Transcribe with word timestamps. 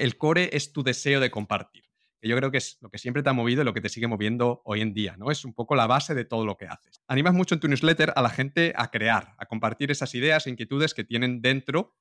el 0.00 0.16
core 0.16 0.50
es 0.52 0.72
tu 0.72 0.82
deseo 0.82 1.20
de 1.20 1.30
compartir, 1.30 1.84
que 2.20 2.28
yo 2.28 2.36
creo 2.36 2.50
que 2.50 2.58
es 2.58 2.78
lo 2.80 2.90
que 2.90 2.98
siempre 2.98 3.22
te 3.22 3.30
ha 3.30 3.34
movido 3.34 3.62
y 3.62 3.64
lo 3.64 3.74
que 3.74 3.80
te 3.80 3.88
sigue 3.88 4.06
moviendo 4.06 4.62
hoy 4.64 4.80
en 4.80 4.94
día, 4.94 5.16
¿no? 5.18 5.30
Es 5.30 5.44
un 5.44 5.54
poco 5.54 5.74
la 5.74 5.86
base 5.86 6.14
de 6.14 6.24
todo 6.24 6.46
lo 6.46 6.56
que 6.56 6.66
haces. 6.66 7.02
Animas 7.06 7.34
mucho 7.34 7.54
en 7.54 7.60
tu 7.60 7.68
newsletter 7.68 8.12
a 8.16 8.22
la 8.22 8.30
gente 8.30 8.72
a 8.76 8.90
crear, 8.90 9.34
a 9.38 9.46
compartir 9.46 9.90
esas 9.90 10.14
ideas 10.14 10.46
e 10.46 10.50
inquietudes 10.50 10.94
que 10.94 11.04
tienen 11.04 11.42
dentro, 11.42 11.96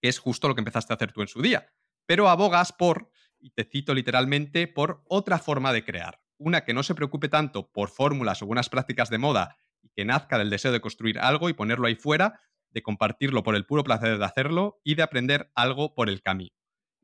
que 0.00 0.08
es 0.08 0.18
justo 0.18 0.48
lo 0.48 0.54
que 0.54 0.60
empezaste 0.60 0.92
a 0.92 0.96
hacer 0.96 1.12
tú 1.12 1.22
en 1.22 1.28
su 1.28 1.42
día. 1.42 1.72
Pero 2.06 2.28
abogas 2.28 2.72
por, 2.72 3.10
y 3.40 3.50
te 3.50 3.64
cito 3.64 3.94
literalmente, 3.94 4.68
por 4.68 5.02
otra 5.08 5.38
forma 5.38 5.72
de 5.72 5.84
crear. 5.84 6.20
Una 6.38 6.64
que 6.64 6.74
no 6.74 6.82
se 6.82 6.94
preocupe 6.94 7.28
tanto 7.28 7.70
por 7.70 7.88
fórmulas 7.88 8.42
o 8.42 8.46
buenas 8.46 8.68
prácticas 8.68 9.10
de 9.10 9.18
moda 9.18 9.56
y 9.82 9.90
que 9.90 10.04
nazca 10.04 10.38
del 10.38 10.50
deseo 10.50 10.72
de 10.72 10.80
construir 10.80 11.18
algo 11.18 11.48
y 11.48 11.54
ponerlo 11.54 11.86
ahí 11.86 11.94
fuera, 11.94 12.40
de 12.70 12.82
compartirlo 12.82 13.42
por 13.42 13.54
el 13.54 13.66
puro 13.66 13.84
placer 13.84 14.18
de 14.18 14.24
hacerlo 14.24 14.80
y 14.84 14.96
de 14.96 15.02
aprender 15.02 15.50
algo 15.54 15.94
por 15.94 16.08
el 16.08 16.22
camino. 16.22 16.54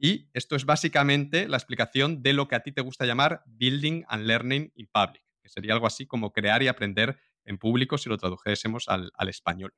Y 0.02 0.30
esto 0.32 0.56
es 0.56 0.64
básicamente 0.64 1.46
la 1.46 1.58
explicación 1.58 2.22
de 2.22 2.32
lo 2.32 2.48
que 2.48 2.56
a 2.56 2.62
ti 2.62 2.72
te 2.72 2.80
gusta 2.80 3.04
llamar 3.04 3.42
Building 3.44 4.04
and 4.08 4.24
Learning 4.24 4.72
in 4.74 4.88
Public, 4.90 5.22
que 5.42 5.50
sería 5.50 5.74
algo 5.74 5.86
así 5.86 6.06
como 6.06 6.32
crear 6.32 6.62
y 6.62 6.68
aprender 6.68 7.20
en 7.44 7.58
público 7.58 7.98
si 7.98 8.08
lo 8.08 8.16
tradujésemos 8.16 8.88
al, 8.88 9.12
español. 9.28 9.74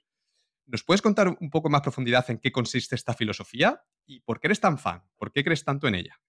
¿Nos 0.67 0.85
puedes 0.85 1.03
contar 1.03 1.27
un 1.27 1.51
poco 1.51 1.69
más 1.71 1.81
profundidad 1.81 2.31
en 2.31 2.39
qué 2.39 2.53
consiste 2.53 2.95
esta 2.95 3.15
filosofía 3.15 3.83
y 4.07 4.21
por 4.21 4.39
qué 4.39 4.47
eres 4.47 4.61
tan 4.61 4.79
fan? 4.79 5.03
¿Por 5.17 5.33
qué 5.33 5.43
crees 5.43 5.65
tanto 5.65 5.89
en 5.89 5.97
ella? 5.97 6.21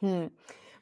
Hmm. 0.00 0.26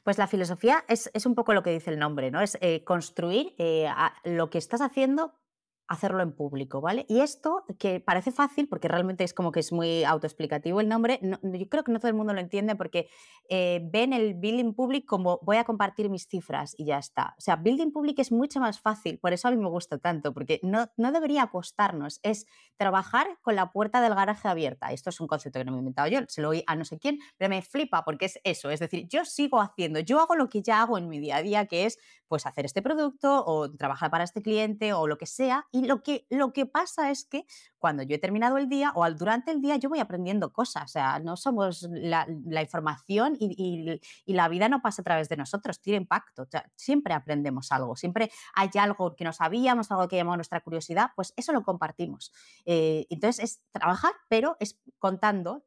Pues 0.03 0.17
la 0.17 0.27
filosofía 0.27 0.83
es, 0.89 1.09
un 1.25 1.35
poco 1.35 1.53
lo 1.53 1.63
que 1.63 1.71
dice 1.71 1.89
el 1.89 1.99
nombre, 1.99 2.31
¿no? 2.31 2.41
Es 2.41 2.57
eh, 2.59 2.83
construir 2.83 3.55
eh, 3.57 3.87
lo 4.25 4.49
que 4.49 4.57
estás 4.57 4.81
haciendo 4.81 5.39
hacerlo 5.87 6.23
en 6.23 6.31
público, 6.31 6.81
¿vale? 6.81 7.05
Y 7.07 7.19
esto, 7.19 7.63
que 7.79 7.99
parece 7.99 8.31
fácil, 8.31 8.67
porque 8.67 8.87
realmente 8.87 9.23
es 9.23 9.33
como 9.33 9.51
que 9.51 9.59
es 9.59 9.71
muy 9.71 10.03
autoexplicativo 10.03 10.81
el 10.81 10.89
nombre, 10.89 11.19
yo 11.21 11.69
creo 11.69 11.83
que 11.83 11.91
no 11.91 11.99
todo 11.99 12.09
el 12.09 12.15
mundo 12.15 12.33
lo 12.33 12.39
entiende 12.39 12.75
porque 12.75 13.07
eh, 13.49 13.81
ven 13.91 14.13
el 14.13 14.33
building 14.33 14.73
public 14.73 15.05
como 15.05 15.39
voy 15.43 15.57
a 15.57 15.63
compartir 15.63 16.09
mis 16.09 16.27
cifras 16.27 16.73
y 16.77 16.85
ya 16.85 16.97
está. 16.97 17.35
O 17.37 17.41
sea, 17.41 17.55
building 17.57 17.91
public 17.91 18.19
es 18.19 18.31
mucho 18.31 18.59
más 18.59 18.79
fácil, 18.79 19.19
por 19.19 19.33
eso 19.33 19.47
a 19.47 19.51
mí 19.51 19.57
me 19.57 19.69
gusta 19.69 19.97
tanto, 19.97 20.33
porque 20.33 20.59
no, 20.63 20.87
no 20.97 21.11
debería 21.11 21.47
costarnos, 21.47 22.19
es 22.23 22.45
trabajar 22.77 23.27
con 23.41 23.55
la 23.55 23.71
puerta 23.71 24.01
del 24.01 24.15
garaje 24.15 24.47
abierta. 24.47 24.91
Esto 24.91 25.09
es 25.09 25.19
un 25.19 25.27
concepto 25.27 25.59
que 25.59 25.65
no 25.65 25.71
me 25.71 25.77
he 25.77 25.79
inventado 25.79 26.07
yo, 26.07 26.19
se 26.27 26.41
lo 26.41 26.49
oí 26.49 26.63
a 26.67 26.75
no 26.75 26.85
sé 26.85 26.97
quién, 26.97 27.19
pero 27.37 27.49
me 27.49 27.61
flipa 27.61 28.03
porque 28.03 28.25
es 28.25 28.39
eso, 28.43 28.69
es 28.69 28.79
decir, 28.79 29.07
yo 29.07 29.25
sigo 29.25 29.61
haciendo, 29.61 29.99
yo 29.99 30.19
hago 30.19 30.35
lo 30.35 30.49
que 30.49 30.61
ya 30.61 30.81
hago 30.81 30.97
en 30.97 31.07
mi 31.07 31.19
día 31.19 31.37
a 31.37 31.41
día, 31.43 31.65
que 31.65 31.85
es 31.85 31.97
pues 32.27 32.45
hacer 32.45 32.65
este 32.65 32.81
producto 32.81 33.43
o 33.45 33.71
trabajar 33.71 34.09
para 34.09 34.23
este 34.23 34.41
cliente 34.41 34.93
o 34.93 35.07
lo 35.07 35.17
que 35.17 35.25
sea. 35.25 35.67
Y 35.75 35.85
lo 35.85 36.03
que, 36.03 36.25
lo 36.29 36.53
que 36.53 36.65
pasa 36.65 37.11
es 37.11 37.25
que 37.25 37.45
cuando 37.79 38.01
yo 38.01 38.15
he 38.15 38.17
terminado 38.17 38.57
el 38.57 38.69
día 38.69 38.93
o 38.95 39.11
durante 39.11 39.51
el 39.51 39.61
día 39.61 39.75
yo 39.75 39.89
voy 39.89 39.99
aprendiendo 39.99 40.53
cosas. 40.53 40.85
O 40.85 40.87
sea, 40.87 41.19
no 41.19 41.35
somos 41.35 41.85
la, 41.91 42.25
información 42.61 43.35
y, 43.37 43.99
la 44.25 44.47
vida 44.47 44.69
no 44.69 44.81
pasa 44.81 45.01
a 45.01 45.03
través 45.03 45.27
de 45.27 45.35
nosotros, 45.35 45.81
tiene 45.81 45.97
impacto. 45.97 46.47
siempre 46.77 47.13
aprendemos 47.13 47.73
algo, 47.73 47.97
siempre 47.97 48.31
hay 48.53 48.69
algo 48.79 49.17
que 49.17 49.25
no 49.25 49.33
sabíamos, 49.33 49.91
algo 49.91 50.07
que 50.07 50.15
llamó 50.15 50.37
nuestra 50.37 50.61
curiosidad, 50.61 51.11
pues 51.13 51.33
eso 51.35 51.51
lo 51.51 51.61
compartimos. 51.63 52.31
Eh, 52.65 53.05
entonces 53.09 53.43
es 53.43 53.61
trabajar, 53.73 54.13
pero 54.29 54.55
es 54.61 54.79
contando 54.97 55.65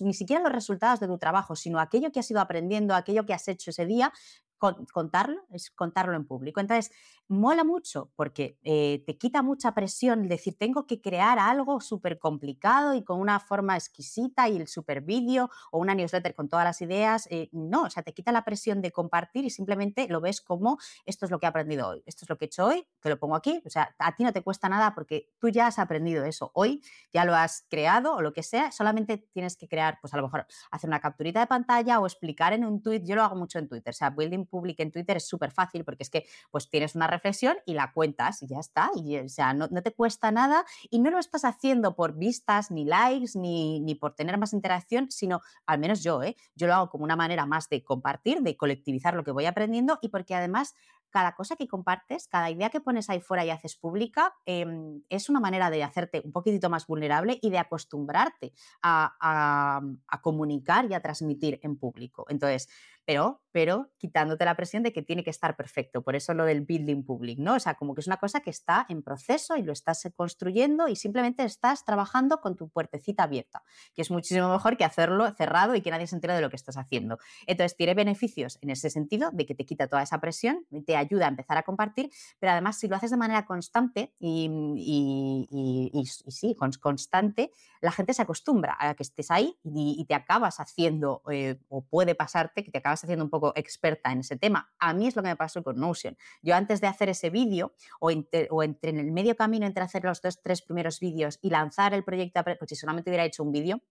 ni 0.00 0.14
siquiera 0.14 0.44
los 0.44 0.52
resultados 0.52 1.00
de 1.00 1.08
tu 1.08 1.18
trabajo, 1.18 1.56
sino 1.56 1.80
aquello 1.80 2.12
que 2.12 2.20
has 2.20 2.30
ido 2.30 2.40
aprendiendo, 2.40 2.94
aquello 2.94 3.26
que 3.26 3.34
has 3.34 3.48
hecho 3.48 3.70
ese 3.70 3.84
día, 3.84 4.12
contarlo, 4.58 5.40
es 5.50 5.70
contarlo 5.70 6.14
en 6.14 6.26
público. 6.26 6.60
Entonces, 6.60 6.90
mola 7.28 7.62
mucho 7.62 8.10
porque 8.16 8.58
eh, 8.62 9.04
te 9.06 9.18
quita 9.18 9.42
mucha 9.42 9.74
presión 9.74 10.28
decir, 10.28 10.56
tengo 10.58 10.86
que 10.86 11.00
crear 11.00 11.38
algo 11.38 11.80
súper 11.80 12.18
complicado 12.18 12.94
y 12.94 13.04
con 13.04 13.20
una 13.20 13.38
forma 13.38 13.76
exquisita 13.76 14.48
y 14.48 14.56
el 14.56 14.66
super 14.66 15.02
vídeo 15.02 15.50
o 15.70 15.78
una 15.78 15.94
newsletter 15.94 16.34
con 16.34 16.48
todas 16.48 16.64
las 16.64 16.80
ideas. 16.80 17.28
Eh, 17.30 17.48
no, 17.52 17.82
o 17.82 17.90
sea, 17.90 18.02
te 18.02 18.14
quita 18.14 18.32
la 18.32 18.44
presión 18.44 18.80
de 18.80 18.90
compartir 18.90 19.44
y 19.44 19.50
simplemente 19.50 20.08
lo 20.08 20.20
ves 20.20 20.40
como 20.40 20.78
esto 21.04 21.26
es 21.26 21.30
lo 21.30 21.38
que 21.38 21.46
he 21.46 21.48
aprendido 21.48 21.88
hoy, 21.88 22.02
esto 22.06 22.24
es 22.24 22.30
lo 22.30 22.38
que 22.38 22.46
he 22.46 22.48
hecho 22.48 22.66
hoy, 22.66 22.86
te 23.00 23.10
lo 23.10 23.18
pongo 23.18 23.36
aquí. 23.36 23.62
O 23.66 23.70
sea, 23.70 23.94
a 23.98 24.16
ti 24.16 24.24
no 24.24 24.32
te 24.32 24.42
cuesta 24.42 24.68
nada 24.68 24.94
porque 24.94 25.30
tú 25.38 25.48
ya 25.48 25.66
has 25.66 25.78
aprendido 25.78 26.24
eso. 26.24 26.50
Hoy 26.54 26.82
ya 27.12 27.24
lo 27.24 27.34
has 27.34 27.66
creado 27.68 28.14
o 28.14 28.22
lo 28.22 28.32
que 28.32 28.42
sea, 28.42 28.72
solamente 28.72 29.18
tienes 29.32 29.56
que 29.56 29.68
crear, 29.68 29.98
pues 30.00 30.14
a 30.14 30.16
lo 30.16 30.22
mejor 30.24 30.46
hacer 30.70 30.88
una 30.88 31.00
capturita 31.00 31.40
de 31.40 31.46
pantalla 31.46 32.00
o 32.00 32.06
explicar 32.06 32.52
en 32.54 32.64
un 32.64 32.82
tweet. 32.82 33.02
Yo 33.04 33.16
lo 33.16 33.22
hago 33.22 33.36
mucho 33.36 33.58
en 33.58 33.68
Twitter, 33.68 33.90
o 33.90 33.96
sea, 33.96 34.10
building 34.10 34.46
public 34.48 34.80
en 34.80 34.90
Twitter 34.90 35.16
es 35.16 35.28
súper 35.28 35.50
fácil 35.50 35.84
porque 35.84 36.02
es 36.02 36.10
que 36.10 36.26
pues 36.50 36.68
tienes 36.68 36.94
una 36.94 37.06
reflexión 37.06 37.56
y 37.66 37.74
la 37.74 37.92
cuentas 37.92 38.42
y 38.42 38.48
ya 38.48 38.58
está. 38.58 38.90
Y, 38.94 39.18
o 39.18 39.28
sea, 39.28 39.54
no, 39.54 39.68
te 39.68 39.92
cuesta 39.92 40.30
nada 40.30 40.64
y 40.90 40.98
no 40.98 41.10
lo 41.10 41.18
estás 41.18 41.44
haciendo 41.44 41.94
por 41.94 42.16
vistas, 42.16 42.70
ni 42.70 42.84
likes, 42.84 43.38
ni, 43.38 43.80
ni 43.80 43.94
por 43.94 44.14
tener 44.14 44.38
más 44.38 44.52
interacción, 44.52 45.10
sino, 45.10 45.40
al 45.66 45.78
menos 45.78 46.02
yo, 46.02 46.22
¿eh? 46.22 46.36
yo 46.54 46.66
lo 46.66 46.74
hago 46.74 46.90
como 46.90 47.04
una 47.04 47.16
manera 47.16 47.46
más 47.46 47.68
de 47.68 47.82
compartir, 47.82 48.40
de 48.40 48.56
colectivizar 48.56 49.14
lo 49.14 49.24
que 49.24 49.30
voy 49.30 49.46
aprendiendo 49.46 49.98
y 50.02 50.08
porque 50.08 50.34
además 50.34 50.74
cada 51.10 51.34
cosa 51.34 51.56
que 51.56 51.68
compartes, 51.68 52.28
cada 52.28 52.50
idea 52.50 52.70
que 52.70 52.80
pones 52.80 53.08
ahí 53.10 53.20
fuera 53.20 53.44
y 53.44 53.50
haces 53.50 53.76
pública, 53.76 54.34
em, 54.44 55.02
es 55.08 55.28
una 55.28 55.40
manera 55.40 55.70
de 55.70 55.82
hacerte 55.82 56.20
un 56.24 56.32
poquitito 56.32 56.68
más 56.70 56.86
vulnerable 56.86 57.38
y 57.40 57.50
de 57.50 57.58
acostumbrarte 57.58 58.52
a, 58.82 59.80
a 60.06 60.22
comunicar 60.22 60.90
y 60.90 60.94
a 60.94 61.00
transmitir 61.00 61.60
en 61.62 61.76
público. 61.76 62.26
Entonces, 62.28 62.68
pero, 63.08 63.40
pero 63.58 63.90
quitándote 63.98 64.44
la 64.44 64.54
presión 64.54 64.84
de 64.84 64.92
que 64.92 65.02
tiene 65.02 65.24
que 65.24 65.30
estar 65.30 65.56
perfecto. 65.56 66.02
Por 66.02 66.14
eso 66.14 66.32
lo 66.32 66.44
del 66.44 66.60
building 66.60 67.02
public, 67.02 67.40
¿no? 67.40 67.54
O 67.54 67.58
sea, 67.58 67.74
como 67.74 67.92
que 67.92 68.02
es 68.02 68.06
una 68.06 68.18
cosa 68.18 68.38
que 68.38 68.50
está 68.50 68.86
en 68.88 69.02
proceso 69.02 69.56
y 69.56 69.62
lo 69.62 69.72
estás 69.72 70.08
construyendo 70.14 70.86
y 70.86 70.94
simplemente 70.94 71.42
estás 71.42 71.84
trabajando 71.84 72.40
con 72.40 72.54
tu 72.54 72.68
puertecita 72.68 73.24
abierta, 73.24 73.64
que 73.96 74.02
es 74.02 74.12
muchísimo 74.12 74.48
mejor 74.48 74.76
que 74.76 74.84
hacerlo 74.84 75.28
cerrado 75.34 75.74
y 75.74 75.80
que 75.80 75.90
nadie 75.90 76.06
se 76.06 76.14
entere 76.14 76.34
de 76.34 76.40
lo 76.40 76.50
que 76.50 76.54
estás 76.54 76.76
haciendo. 76.76 77.18
Entonces, 77.48 77.76
tiene 77.76 77.94
beneficios 77.94 78.60
en 78.62 78.70
ese 78.70 78.90
sentido 78.90 79.32
de 79.32 79.44
que 79.44 79.56
te 79.56 79.66
quita 79.66 79.88
toda 79.88 80.04
esa 80.04 80.20
presión, 80.20 80.64
te 80.86 80.94
ayuda 80.94 81.24
a 81.24 81.30
empezar 81.30 81.58
a 81.58 81.64
compartir, 81.64 82.12
pero 82.38 82.52
además 82.52 82.78
si 82.78 82.86
lo 82.86 82.94
haces 82.94 83.10
de 83.10 83.16
manera 83.16 83.44
constante 83.44 84.14
y, 84.20 84.48
y, 84.78 86.06
sí, 86.06 86.54
constante, 86.54 87.50
la 87.80 87.90
gente 87.90 88.14
se 88.14 88.22
acostumbra 88.22 88.76
a 88.78 88.94
que 88.94 89.02
estés 89.02 89.32
ahí 89.32 89.58
y, 89.64 90.04
te 90.08 90.14
acabas 90.14 90.60
haciendo, 90.60 91.22
eh, 91.30 91.58
o 91.68 91.82
puede 91.82 92.14
pasarte 92.14 92.62
que 92.62 92.70
te 92.70 92.78
acabas 92.78 93.02
haciendo 93.02 93.24
un 93.24 93.30
poco 93.30 93.47
experta 93.56 94.12
en 94.12 94.20
ese 94.20 94.36
tema. 94.36 94.72
A 94.78 94.94
mí 94.94 95.06
es 95.06 95.16
lo 95.16 95.22
que 95.22 95.28
me 95.28 95.36
pasó 95.36 95.62
con 95.62 95.78
Notion. 95.78 96.16
Yo 96.42 96.54
antes 96.54 96.80
de 96.80 96.86
hacer 96.86 97.08
ese 97.08 97.30
vídeo 97.30 97.74
o, 98.00 98.10
o 98.50 98.62
entre 98.62 98.90
en 98.90 98.98
el 98.98 99.12
medio 99.12 99.36
camino 99.36 99.66
entre 99.66 99.82
hacer 99.82 100.04
los 100.04 100.20
dos, 100.20 100.40
tres 100.42 100.62
primeros 100.62 101.00
vídeos 101.00 101.38
y 101.42 101.50
lanzar 101.50 101.94
el 101.94 102.04
proyecto, 102.04 102.42
pues 102.44 102.58
si 102.68 102.76
solamente 102.76 103.10
hubiera 103.10 103.24
hecho 103.24 103.42
un 103.42 103.52
vídeo, 103.52 103.82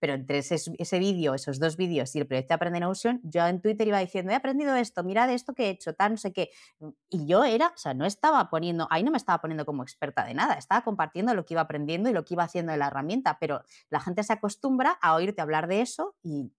pero 0.00 0.14
entre 0.14 0.38
ese, 0.38 0.56
ese 0.78 0.98
vídeo, 0.98 1.34
esos 1.34 1.60
dos 1.60 1.76
vídeos 1.76 2.14
y 2.16 2.18
el 2.18 2.26
proyecto 2.26 2.54
Aprende 2.54 2.80
Notion, 2.80 3.20
yo 3.22 3.46
en 3.46 3.60
Twitter 3.60 3.86
iba 3.86 3.98
diciendo, 3.98 4.32
he 4.32 4.34
aprendido 4.34 4.74
esto, 4.74 5.04
mirad 5.04 5.30
esto 5.30 5.54
que 5.54 5.66
he 5.66 5.70
hecho, 5.70 5.94
tal, 5.94 6.12
no 6.12 6.16
sé 6.16 6.32
qué. 6.32 6.50
Y 7.08 7.26
yo 7.26 7.44
era, 7.44 7.68
o 7.68 7.76
sea, 7.76 7.94
no 7.94 8.04
estaba 8.04 8.50
poniendo, 8.50 8.88
ahí 8.90 9.02
no 9.04 9.10
me 9.10 9.16
estaba 9.16 9.40
poniendo 9.40 9.64
como 9.64 9.82
experta 9.82 10.24
de 10.24 10.34
nada, 10.34 10.54
estaba 10.54 10.82
compartiendo 10.82 11.34
lo 11.34 11.44
que 11.44 11.54
iba 11.54 11.60
aprendiendo 11.60 12.10
y 12.10 12.12
lo 12.12 12.24
que 12.24 12.34
iba 12.34 12.42
haciendo 12.42 12.72
de 12.72 12.78
la 12.78 12.88
herramienta, 12.88 13.38
pero 13.38 13.62
la 13.90 14.00
gente 14.00 14.22
se 14.24 14.32
acostumbra 14.32 14.98
a 15.00 15.14
oírte 15.14 15.40
hablar 15.40 15.68
de 15.68 15.82
eso 15.82 16.16
y 16.22 16.52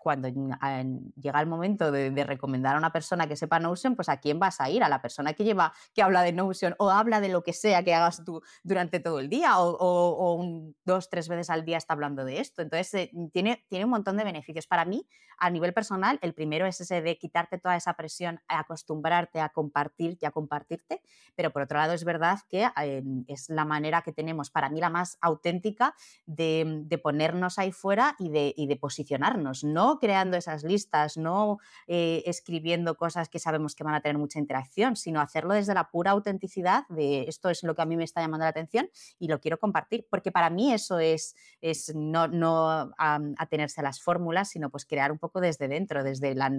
cuando 0.00 0.28
llega 0.28 1.40
el 1.40 1.46
momento 1.46 1.92
de, 1.92 2.24
recomendar 2.24 2.74
a 2.74 2.78
una 2.78 2.92
persona 2.92 3.26
que 3.26 3.36
sepa 3.36 3.60
Notion, 3.60 3.94
pues 3.94 4.08
a 4.08 4.18
quién 4.18 4.38
vas 4.38 4.60
a 4.60 4.70
ir, 4.70 4.82
a 4.82 4.88
la 4.88 5.00
persona 5.00 5.34
que 5.34 5.44
lleva, 5.44 5.72
que 5.94 6.02
habla 6.02 6.22
de 6.22 6.32
Notion 6.32 6.74
o 6.78 6.90
habla 6.90 7.20
de 7.20 7.28
lo 7.28 7.42
que 7.42 7.52
sea 7.52 7.82
que 7.82 7.94
hagas 7.94 8.24
tú 8.24 8.42
durante 8.62 9.00
todo 9.00 9.20
el 9.20 9.28
día 9.28 9.54
o, 9.58 10.44
dos, 10.84 11.10
tres 11.10 11.28
veces 11.28 11.50
al 11.50 11.64
día 11.64 11.76
está 11.76 11.94
hablando 11.94 12.24
de 12.24 12.40
esto. 12.40 12.62
Entonces, 12.62 12.94
eh, 12.94 13.10
tiene, 13.32 13.64
tiene 13.68 13.84
un 13.84 13.90
montón 13.90 14.16
de 14.16 14.24
beneficios. 14.24 14.66
Para 14.66 14.84
mí, 14.84 15.06
a 15.38 15.50
nivel 15.50 15.72
personal, 15.72 16.18
el 16.22 16.34
primero 16.34 16.66
es 16.66 16.80
ese 16.80 17.02
de 17.02 17.16
quitarte 17.18 17.58
toda 17.58 17.76
esa 17.76 17.94
presión, 17.94 18.40
acostumbrarte 18.48 19.40
a 19.40 19.48
compartir 19.48 20.18
y 20.20 20.26
a 20.26 20.30
compartirte, 20.30 21.02
pero 21.34 21.50
por 21.50 21.62
otro 21.62 21.78
lado 21.78 21.94
es 21.94 22.04
verdad 22.04 22.38
que 22.48 22.68
eh, 22.82 23.02
es 23.26 23.48
la 23.48 23.64
manera 23.64 24.02
que 24.02 24.12
tenemos, 24.12 24.50
para 24.50 24.68
mí 24.68 24.80
la 24.80 24.90
más 24.90 25.18
auténtica, 25.20 25.94
de, 26.26 26.86
ponernos 27.02 27.58
ahí 27.58 27.72
fuera 27.72 28.14
y 28.18 28.28
de, 28.28 28.52
y 28.56 28.66
de 28.66 28.76
posicionarnos, 28.76 29.64
no 29.64 29.89
creando 29.98 30.36
esas 30.36 30.64
listas, 30.64 31.16
no 31.16 31.58
eh, 31.86 32.22
escribiendo 32.26 32.96
cosas 32.96 33.28
que 33.28 33.38
sabemos 33.38 33.74
que 33.74 33.84
van 33.84 33.94
a 33.94 34.00
tener 34.00 34.18
mucha 34.18 34.38
interacción, 34.38 34.96
sino 34.96 35.20
hacerlo 35.20 35.54
desde 35.54 35.74
la 35.74 35.90
pura 35.90 36.12
autenticidad 36.12 36.84
de 36.88 37.22
esto 37.22 37.50
es 37.50 37.62
lo 37.62 37.74
que 37.74 37.82
a 37.82 37.86
mí 37.86 37.96
me 37.96 38.04
está 38.04 38.20
llamando 38.20 38.44
la 38.44 38.50
atención 38.50 38.88
y 39.18 39.28
lo 39.28 39.40
quiero 39.40 39.58
compartir, 39.58 40.06
porque 40.10 40.32
para 40.32 40.50
mí 40.50 40.72
eso 40.72 40.98
es, 40.98 41.34
es 41.60 41.94
no, 41.94 42.28
no 42.28 42.92
atenerse 42.98 43.80
a 43.80 43.84
las 43.84 44.00
fórmulas, 44.00 44.50
sino 44.50 44.70
pues 44.70 44.84
crear 44.86 45.12
un 45.12 45.18
poco 45.18 45.40
desde 45.40 45.68
dentro, 45.68 46.04
desde, 46.04 46.34
la, 46.34 46.52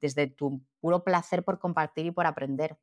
desde 0.00 0.26
tu 0.26 0.60
puro 0.80 1.02
placer 1.02 1.44
por 1.44 1.58
compartir 1.58 2.06
y 2.06 2.10
por 2.10 2.26
aprender. 2.26 2.76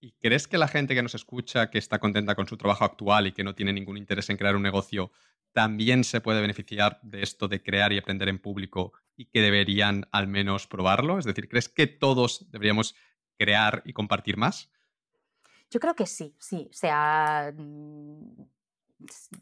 ¿Y 0.00 0.12
crees 0.12 0.46
que 0.46 0.58
la 0.58 0.68
gente 0.68 0.94
que 0.94 1.02
nos 1.02 1.14
escucha, 1.14 1.70
que 1.70 1.78
está 1.78 1.98
contenta 1.98 2.34
con 2.34 2.46
su 2.46 2.56
trabajo 2.56 2.84
actual 2.84 3.26
y 3.26 3.32
que 3.32 3.44
no 3.44 3.54
tiene 3.54 3.72
ningún 3.72 3.96
interés 3.96 4.28
en 4.30 4.36
crear 4.36 4.56
un 4.56 4.62
negocio, 4.62 5.10
también 5.52 6.04
se 6.04 6.20
puede 6.20 6.40
beneficiar 6.40 7.00
de 7.02 7.22
esto 7.22 7.48
de 7.48 7.62
crear 7.62 7.92
y 7.92 7.98
aprender 7.98 8.28
en 8.28 8.38
público 8.38 8.92
y 9.16 9.26
que 9.26 9.40
deberían 9.40 10.06
al 10.12 10.28
menos 10.28 10.66
probarlo? 10.66 11.18
Es 11.18 11.24
decir, 11.24 11.48
¿crees 11.48 11.68
que 11.68 11.86
todos 11.86 12.50
deberíamos 12.50 12.94
crear 13.38 13.82
y 13.86 13.92
compartir 13.92 14.36
más? 14.36 14.70
Yo 15.70 15.80
creo 15.80 15.94
que 15.94 16.06
sí, 16.06 16.36
sí. 16.38 16.68
O 16.70 16.74
sea, 16.74 17.52
mm, 17.56 18.42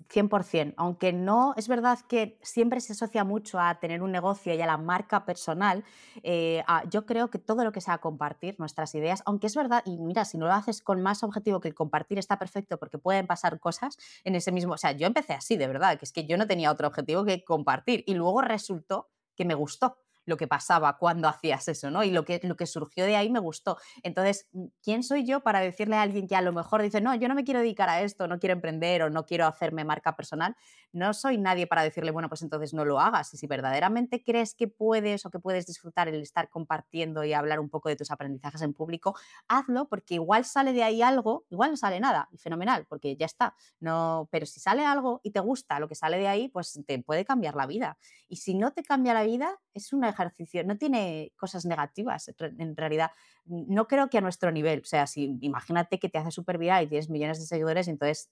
100%. 0.08 0.74
Aunque 0.76 1.12
no, 1.12 1.54
es 1.56 1.68
verdad 1.68 1.98
que 2.08 2.38
siempre 2.42 2.80
se 2.80 2.92
asocia 2.92 3.24
mucho 3.24 3.60
a 3.60 3.78
tener 3.80 4.02
un 4.02 4.12
negocio 4.12 4.54
y 4.54 4.60
a 4.60 4.66
la 4.66 4.76
marca 4.76 5.24
personal, 5.24 5.84
eh, 6.22 6.62
yo 6.90 7.06
creo 7.06 7.30
que 7.30 7.38
todo 7.38 7.64
lo 7.64 7.72
que 7.72 7.80
sea 7.80 7.98
compartir 7.98 8.56
nuestras 8.58 8.94
ideas, 8.94 9.22
aunque 9.26 9.46
es 9.46 9.54
verdad, 9.54 9.82
y 9.84 9.98
mira, 9.98 10.24
si 10.24 10.38
no 10.38 10.46
lo 10.46 10.52
haces 10.52 10.82
con 10.82 11.02
más 11.02 11.22
objetivo 11.22 11.60
que 11.60 11.68
el 11.68 11.74
compartir 11.74 12.18
está 12.18 12.38
perfecto 12.38 12.78
porque 12.78 12.98
pueden 12.98 13.26
pasar 13.26 13.60
cosas 13.60 13.96
en 14.24 14.34
ese 14.34 14.52
mismo, 14.52 14.74
o 14.74 14.78
sea, 14.78 14.92
yo 14.92 15.06
empecé 15.06 15.34
así, 15.34 15.56
de 15.56 15.66
verdad, 15.66 15.98
que 15.98 16.04
es 16.04 16.12
que 16.12 16.26
yo 16.26 16.36
no 16.36 16.46
tenía 16.46 16.70
otro 16.70 16.88
objetivo 16.88 17.24
que 17.24 17.44
compartir 17.44 18.02
y 18.06 18.14
luego 18.14 18.42
resultó 18.42 19.10
que 19.36 19.44
me 19.44 19.54
gustó 19.54 19.96
lo 20.26 20.36
que 20.36 20.46
pasaba 20.46 20.96
cuando 20.98 21.28
hacías 21.28 21.68
eso, 21.68 21.90
¿no? 21.90 22.02
Y 22.04 22.10
lo 22.10 22.24
que, 22.24 22.40
lo 22.42 22.56
que 22.56 22.66
surgió 22.66 23.04
de 23.04 23.16
ahí 23.16 23.30
me 23.30 23.38
gustó. 23.38 23.76
Entonces, 24.02 24.48
mm, 24.52 24.64
¿quién 24.82 25.02
soy 25.02 25.24
yo 25.26 25.40
para 25.40 25.60
decirle 25.60 25.96
a 25.96 26.02
alguien 26.02 26.26
que 26.26 26.36
a 26.36 26.42
lo 26.42 26.52
mejor 26.52 26.82
dice, 26.82 27.00
no, 27.00 27.14
yo 27.14 27.28
no 27.28 27.34
me 27.34 27.44
quiero 27.44 27.60
dedicar 27.60 27.88
a 27.88 28.02
esto, 28.02 28.26
no 28.26 28.38
quiero 28.38 28.54
emprender 28.54 29.02
o 29.02 29.10
no 29.10 29.26
quiero 29.26 29.46
hacerme 29.46 29.84
marca 29.84 30.16
personal? 30.16 30.56
No 30.92 31.12
soy 31.12 31.38
nadie 31.38 31.66
para 31.66 31.82
decirle, 31.82 32.10
bueno, 32.10 32.28
pues 32.28 32.42
entonces 32.42 32.72
no 32.74 32.84
lo 32.84 33.00
hagas. 33.00 33.32
Y 33.34 33.36
si 33.36 33.46
verdaderamente 33.46 34.22
crees 34.22 34.54
que 34.54 34.68
puedes 34.68 35.26
o 35.26 35.30
que 35.30 35.38
puedes 35.38 35.66
disfrutar 35.66 36.08
el 36.08 36.20
estar 36.22 36.48
compartiendo 36.48 37.24
y 37.24 37.32
hablar 37.32 37.60
un 37.60 37.68
poco 37.68 37.88
de 37.88 37.96
tus 37.96 38.10
aprendizajes 38.10 38.62
en 38.62 38.72
público, 38.72 39.14
hazlo 39.48 39.88
porque 39.88 40.14
igual 40.14 40.44
sale 40.44 40.72
de 40.72 40.82
ahí 40.82 41.02
algo, 41.02 41.44
igual 41.50 41.70
no 41.72 41.76
sale 41.76 42.00
nada, 42.00 42.28
y 42.32 42.38
fenomenal, 42.38 42.86
porque 42.88 43.16
ya 43.16 43.26
está. 43.26 43.54
No, 43.80 44.28
pero 44.30 44.46
si 44.46 44.60
sale 44.60 44.84
algo 44.84 45.20
y 45.22 45.30
te 45.30 45.40
gusta 45.40 45.78
lo 45.78 45.88
que 45.88 45.94
sale 45.94 46.18
de 46.18 46.28
ahí, 46.28 46.48
pues 46.48 46.80
te 46.86 47.02
puede 47.02 47.24
cambiar 47.24 47.54
la 47.54 47.66
vida. 47.66 47.98
Y 48.28 48.36
si 48.36 48.54
no 48.54 48.72
te 48.72 48.82
cambia 48.82 49.14
la 49.14 49.24
vida, 49.24 49.60
es 49.72 49.92
una 49.92 50.13
ejercicio, 50.14 50.64
no 50.64 50.78
tiene 50.78 51.32
cosas 51.36 51.66
negativas 51.66 52.32
en 52.38 52.76
realidad. 52.76 53.10
No 53.44 53.86
creo 53.86 54.08
que 54.08 54.18
a 54.18 54.20
nuestro 54.20 54.50
nivel, 54.50 54.80
o 54.80 54.84
sea, 54.84 55.06
si 55.06 55.38
imagínate 55.40 55.98
que 55.98 56.08
te 56.08 56.18
hace 56.18 56.30
súper 56.30 56.58
viral 56.58 56.84
y 56.84 56.88
tienes 56.88 57.10
millones 57.10 57.38
de 57.38 57.46
seguidores, 57.46 57.88
entonces 57.88 58.30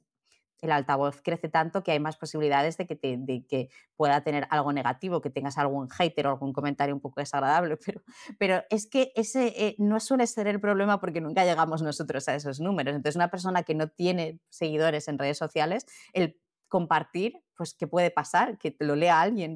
el 0.62 0.70
altavoz 0.70 1.20
crece 1.22 1.48
tanto 1.48 1.82
que 1.82 1.90
hay 1.90 2.00
más 2.00 2.16
posibilidades 2.16 2.76
de 2.76 2.86
que, 2.86 2.96
de 2.96 3.44
que 3.46 3.68
pueda 3.96 4.22
tener 4.22 4.46
algo 4.48 4.72
negativo, 4.72 5.20
que 5.20 5.28
tengas 5.28 5.58
algún 5.58 5.88
hater 5.90 6.28
o 6.28 6.30
algún 6.30 6.52
comentario 6.52 6.94
un 6.94 7.00
poco 7.00 7.20
desagradable, 7.20 7.76
pero, 7.84 8.02
pero 8.38 8.62
es 8.70 8.86
que 8.86 9.12
ese 9.16 9.48
eh, 9.48 9.74
no 9.78 10.00
suele 10.00 10.26
ser 10.26 10.46
el 10.46 10.60
problema 10.60 11.00
porque 11.00 11.20
nunca 11.20 11.44
llegamos 11.44 11.82
nosotros 11.82 12.28
a 12.28 12.36
esos 12.36 12.60
números. 12.60 12.94
Entonces, 12.94 13.16
una 13.16 13.28
persona 13.28 13.64
que 13.64 13.74
no 13.74 13.88
tiene 13.88 14.38
seguidores 14.48 15.08
en 15.08 15.18
redes 15.18 15.36
sociales, 15.36 15.84
el 16.12 16.38
compartir, 16.72 17.34
pues 17.54 17.74
qué 17.74 17.86
puede 17.86 18.10
pasar, 18.10 18.56
que 18.56 18.70
te 18.70 18.86
lo 18.86 18.96
lea 18.96 19.20
alguien 19.20 19.54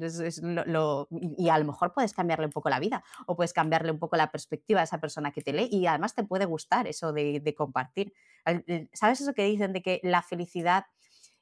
y 1.35 1.49
a 1.49 1.57
lo 1.57 1.65
mejor 1.65 1.91
puedes 1.91 2.13
cambiarle 2.13 2.45
un 2.45 2.51
poco 2.51 2.69
la 2.69 2.79
vida 2.79 3.03
o 3.25 3.35
puedes 3.35 3.53
cambiarle 3.53 3.91
un 3.91 3.97
poco 3.97 4.17
la 4.17 4.29
perspectiva 4.29 4.81
a 4.81 4.83
esa 4.83 4.99
persona 4.99 5.31
que 5.31 5.41
te 5.41 5.51
lee 5.51 5.67
y 5.71 5.87
además 5.87 6.13
te 6.13 6.23
puede 6.23 6.45
gustar 6.45 6.85
eso 6.85 7.13
de, 7.13 7.55
compartir. 7.57 8.13
¿Sabes 8.93 9.21
eso 9.21 9.33
que 9.33 9.45
dicen 9.45 9.73
de 9.73 9.81
que 9.81 9.99
la 10.03 10.21
felicidad, 10.21 10.85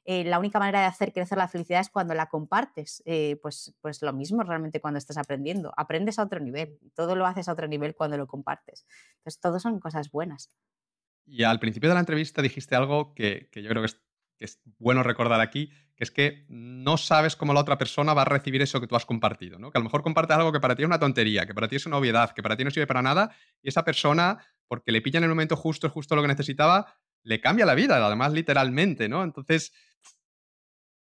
eh, 0.06 0.24
la 0.24 0.38
única 0.38 0.58
manera 0.58 0.80
de 0.80 0.86
hacer 0.86 1.12
crecer 1.12 1.36
la 1.36 1.46
felicidad 1.46 1.82
es 1.82 1.90
cuando 1.90 2.14
la 2.14 2.30
compartes? 2.30 3.02
Eh, 3.04 3.38
pues, 3.42 3.74
pues 3.82 4.00
lo 4.00 4.14
mismo 4.14 4.42
realmente 4.42 4.80
cuando 4.80 4.96
estás 4.96 5.18
aprendiendo. 5.18 5.74
Aprendes 5.76 6.18
a 6.18 6.22
otro 6.22 6.40
nivel, 6.40 6.78
todo 6.94 7.16
lo 7.16 7.26
haces 7.26 7.50
a 7.50 7.52
otro 7.52 7.68
nivel 7.68 7.94
cuando 7.94 8.16
lo 8.16 8.26
compartes. 8.26 8.86
Entonces, 9.18 9.40
todo 9.40 9.60
son 9.60 9.78
cosas 9.78 10.10
buenas. 10.10 10.48
Y 11.26 11.42
al 11.42 11.60
principio 11.60 11.90
de 11.90 11.96
la 11.96 12.00
entrevista 12.00 12.40
dijiste 12.40 12.76
algo 12.76 13.12
que, 13.12 13.50
que 13.52 13.62
yo 13.62 13.68
creo 13.68 13.82
que 13.82 13.88
es 13.88 14.05
que 14.38 14.44
es 14.44 14.60
bueno 14.78 15.02
recordar 15.02 15.40
aquí, 15.40 15.70
que 15.96 16.04
es 16.04 16.10
que 16.10 16.44
no 16.48 16.98
sabes 16.98 17.36
cómo 17.36 17.54
la 17.54 17.60
otra 17.60 17.78
persona 17.78 18.14
va 18.14 18.22
a 18.22 18.26
recibir 18.26 18.60
eso 18.60 18.80
que 18.80 18.86
tú 18.86 18.96
has 18.96 19.06
compartido, 19.06 19.58
¿no? 19.58 19.70
Que 19.70 19.78
a 19.78 19.80
lo 19.80 19.84
mejor 19.84 20.02
compartes 20.02 20.36
algo 20.36 20.52
que 20.52 20.60
para 20.60 20.74
ti 20.74 20.82
es 20.82 20.86
una 20.86 20.98
tontería, 20.98 21.46
que 21.46 21.54
para 21.54 21.68
ti 21.68 21.76
es 21.76 21.86
una 21.86 21.96
obviedad, 21.96 22.32
que 22.32 22.42
para 22.42 22.56
ti 22.56 22.64
no 22.64 22.70
sirve 22.70 22.86
para 22.86 23.02
nada, 23.02 23.34
y 23.62 23.68
esa 23.68 23.84
persona, 23.84 24.38
porque 24.68 24.92
le 24.92 25.00
pilla 25.00 25.18
en 25.18 25.24
el 25.24 25.30
momento 25.30 25.56
justo, 25.56 25.86
es 25.86 25.92
justo 25.92 26.14
lo 26.14 26.22
que 26.22 26.28
necesitaba, 26.28 26.94
le 27.22 27.40
cambia 27.40 27.66
la 27.66 27.74
vida, 27.74 28.04
además 28.04 28.32
literalmente, 28.32 29.08
¿no? 29.08 29.24
Entonces, 29.24 29.72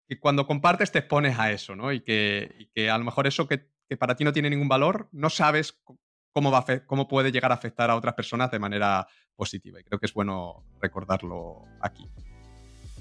que 0.07 0.19
cuando 0.19 0.47
compartes 0.47 0.91
te 0.91 0.99
expones 0.99 1.37
a 1.37 1.51
eso, 1.51 1.75
¿no? 1.75 1.91
Y 1.91 2.01
que, 2.01 2.69
a 2.89 2.97
lo 2.97 3.03
mejor 3.03 3.27
eso 3.27 3.47
que, 3.47 3.69
para 3.97 4.15
ti 4.15 4.23
no 4.23 4.33
tiene 4.33 4.49
ningún 4.49 4.67
valor, 4.67 5.09
no 5.11 5.29
sabes 5.29 5.81
cómo, 6.31 6.51
va 6.51 6.65
cómo 6.85 7.07
puede 7.07 7.31
llegar 7.31 7.51
a 7.51 7.55
afectar 7.55 7.89
a 7.89 7.95
otras 7.95 8.15
personas 8.15 8.49
de 8.51 8.59
manera 8.59 9.07
positiva. 9.35 9.79
Y 9.79 9.83
creo 9.83 9.99
que 9.99 10.05
es 10.05 10.13
bueno 10.13 10.65
recordarlo 10.81 11.63
aquí. 11.81 12.09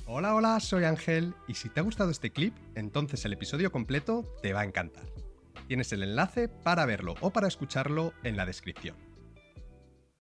Hola, 0.06 0.34
hola, 0.34 0.60
soy 0.60 0.84
Ángel 0.84 1.34
y 1.48 1.54
si 1.54 1.70
te 1.70 1.80
ha 1.80 1.82
gustado 1.82 2.10
este 2.10 2.30
clip, 2.30 2.54
entonces 2.74 3.24
el 3.24 3.32
episodio 3.32 3.72
completo 3.72 4.22
te 4.42 4.52
va 4.52 4.60
a 4.60 4.64
encantar. 4.64 5.06
Tienes 5.66 5.94
el 5.94 6.02
enlace 6.02 6.48
para 6.48 6.84
verlo 6.84 7.14
o 7.22 7.30
para 7.30 7.48
escucharlo 7.48 8.12
en 8.22 8.36
la 8.36 8.44
descripción. 8.44 8.96